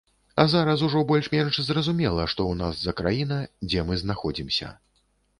А 0.41 0.43
зараз 0.51 0.79
ужо 0.85 1.01
больш-менш 1.09 1.59
зразумела, 1.67 2.25
што 2.33 2.45
ў 2.51 2.59
нас 2.61 2.79
за 2.85 2.93
краіна, 3.01 3.37
дзе 3.67 3.83
мы 3.91 3.99
знаходзімся. 4.03 4.71